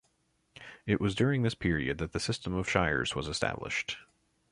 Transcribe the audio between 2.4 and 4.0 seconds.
of shires was established.